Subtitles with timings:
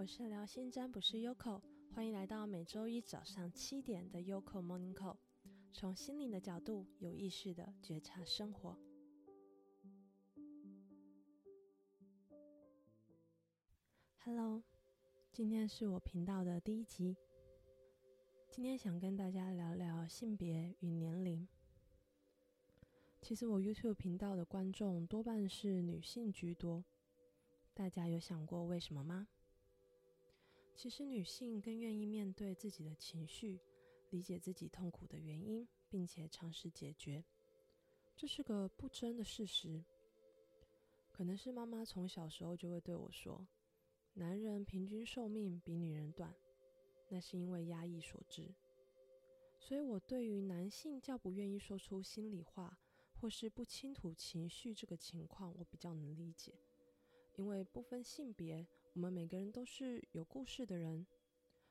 [0.00, 1.60] 我是聊心占卜师 Yoko，
[1.94, 5.18] 欢迎来到每周一早上七点的 Yoko Morning Call，
[5.74, 8.78] 从心灵的角度有意识的觉察生活。
[14.24, 14.62] Hello，
[15.30, 17.18] 今天是我频道的第一集，
[18.50, 21.46] 今天想跟大家聊聊性别与年龄。
[23.20, 26.82] 其实我 YouTube 频道的观众多半是女性居多，
[27.74, 29.28] 大家有想过为什么吗？
[30.80, 33.60] 其实女性更愿意面对自己的情绪，
[34.08, 37.22] 理解自己痛苦的原因，并且尝试解决，
[38.16, 39.84] 这是个不争的事实。
[41.10, 43.46] 可能是妈妈从小时候就会对我说
[44.16, 46.34] ：“男人平均寿命比女人短，
[47.10, 48.50] 那是因为压抑所致。”
[49.60, 52.80] 所以，我对于男性较不愿意说出心里话，
[53.20, 56.54] 或是不倾吐情绪这个情况，我比较能理解。
[57.36, 61.06] 因为不分性别，我们每个人都是有故事的人。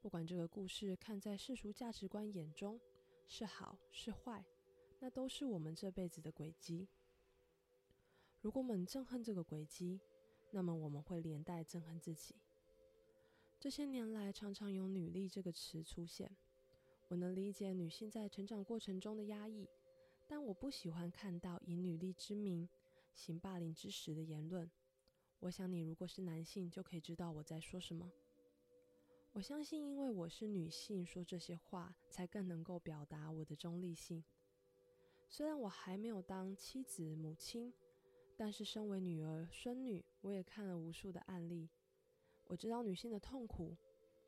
[0.00, 2.80] 不管这个故事看在世俗价值观眼中
[3.26, 4.44] 是好是坏，
[5.00, 6.88] 那都是我们这辈子的轨迹。
[8.40, 10.00] 如果我们憎恨这个轨迹，
[10.52, 12.36] 那么我们会连带憎恨自己。
[13.58, 16.34] 这些年来，常常有“女力”这个词出现。
[17.08, 19.68] 我能理解女性在成长过程中的压抑，
[20.26, 22.66] 但我不喜欢看到以女力之名
[23.12, 24.70] 行霸凌之实的言论。
[25.40, 28.10] 我想你如果是男性，就可以知道我在说什么。
[29.32, 34.22] 我相信，因为我是女性，说这些话才更能够表达我的中立性。
[35.28, 37.72] 虽然我还没有当妻子、母亲，
[38.36, 41.70] 但是身为女儿、孙女，我也看了无数的案例。
[42.44, 43.76] 我知道女性的痛苦，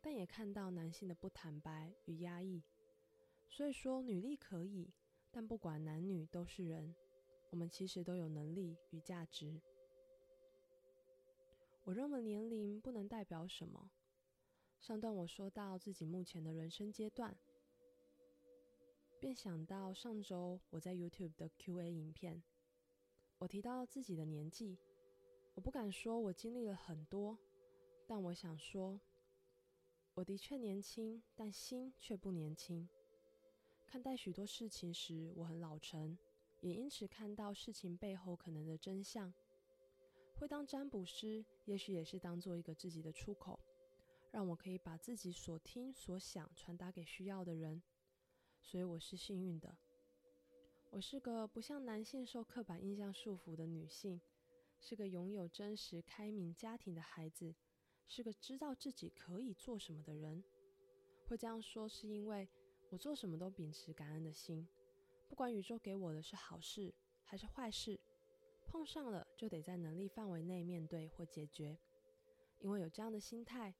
[0.00, 2.62] 但也看到男性的不坦白与压抑。
[3.50, 4.94] 所以说，女力可以，
[5.30, 6.94] 但不管男女都是人，
[7.50, 9.60] 我们其实都有能力与价值。
[11.84, 13.90] 我认为年龄不能代表什么。
[14.80, 17.36] 上段我说到自己目前的人生阶段，
[19.20, 22.42] 便想到上周我在 YouTube 的 QA 影片，
[23.38, 24.78] 我提到自己的年纪，
[25.54, 27.38] 我不敢说我经历了很多，
[28.06, 29.00] 但我想说，
[30.14, 32.88] 我的确年轻，但心却不年轻。
[33.86, 36.16] 看待许多事情时，我很老成，
[36.60, 39.32] 也因此看到事情背后可能的真相。
[40.42, 43.60] 会当占卜师，也许也是当做一个自己的出口，
[44.32, 47.80] 让我可以把自己所听所想传达给需要的人。
[48.60, 49.72] 所以我是幸运的。
[50.90, 54.20] 我是个不像男性受刻板印象束缚的女性，
[54.80, 57.54] 是个拥有真实开明家庭的孩子，
[58.08, 60.42] 是个知道自己可以做什么的人。
[61.28, 62.48] 会这样说，是因为
[62.90, 64.66] 我做什么都秉持感恩的心，
[65.28, 66.92] 不管宇宙给我的是好事
[67.22, 68.00] 还是坏事。
[68.66, 71.78] 碰上了就得在能力范围内面对或解决，
[72.58, 73.74] 因为有这样的心态，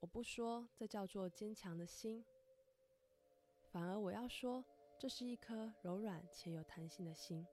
[0.00, 2.24] 我不说这叫做坚强的心，
[3.70, 4.64] 反而我要说
[4.98, 7.46] 这是一颗柔软且有弹性的心。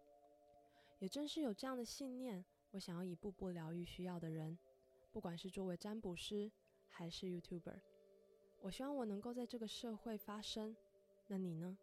[0.99, 4.57] 也正是有这样的信念，我想要一步步疗愈需要的人，
[5.11, 6.51] 不管是作为占卜师
[6.87, 7.79] 还是 YouTuber，
[8.61, 10.75] 我希望我能够在这个社会发声。
[11.27, 11.77] 那你呢？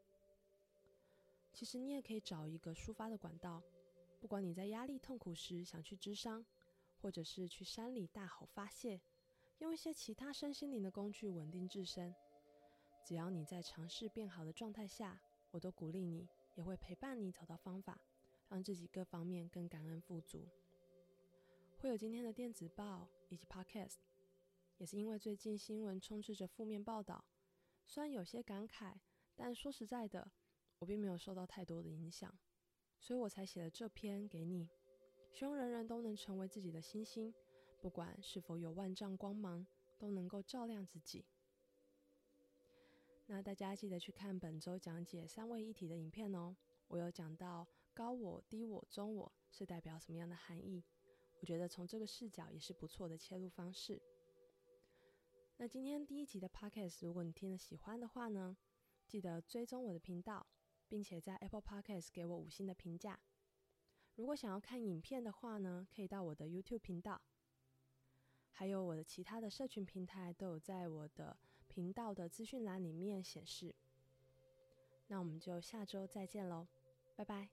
[1.52, 3.62] 其实你也可以找一个抒发的管道。
[4.20, 6.44] 不管你在压力痛苦时想去咨商，
[7.00, 9.00] 或者是去山里大吼发泄，
[9.58, 12.14] 用一些其他身心灵的工具稳定自身，
[13.02, 15.18] 只要你在尝试变好的状态下，
[15.50, 17.98] 我都鼓励你，也会陪伴你找到方法，
[18.48, 20.46] 让自己各方面更感恩富足。
[21.78, 24.00] 会有今天的电子报以及 Podcast，
[24.76, 27.24] 也是因为最近新闻充斥着负面报道，
[27.86, 28.96] 虽然有些感慨，
[29.34, 30.30] 但说实在的，
[30.78, 32.38] 我并没有受到太多的影响。
[33.00, 34.68] 所以我才写了这篇给你，
[35.32, 37.34] 希望人人都能成为自己的星星，
[37.80, 39.66] 不管是否有万丈光芒，
[39.98, 41.24] 都能够照亮自己。
[43.26, 46.54] 那大家记得去看本周讲解三位一体的影片哦，
[46.88, 50.84] 我有讲到高我、低我、中我是代表什么样的含义，
[51.40, 54.02] 我觉得从这个视角也是不错的切入方式。
[55.56, 58.56] 那今天第一集的 Podcast，如果你听了喜欢的话呢，
[59.06, 60.46] 记得追踪我的频道。
[60.90, 63.20] 并且在 Apple Podcast 给我五星的评价。
[64.16, 67.22] 如果想要看影片的话呢，可以到我的 YouTube 频道，
[68.50, 71.38] 还有我的其他的社群平台都有在我的
[71.68, 73.74] 频道的资讯栏里面显示。
[75.06, 76.66] 那我们就下周再见喽，
[77.14, 77.48] 拜拜。